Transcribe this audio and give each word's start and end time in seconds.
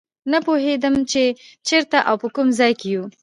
نه 0.31 0.39
پوهېدم 0.45 0.95
چې 1.11 1.23
چېرته 1.67 1.97
او 2.09 2.15
په 2.21 2.27
کوم 2.35 2.47
ځای 2.59 2.73
کې 2.79 2.87
یو. 2.95 3.03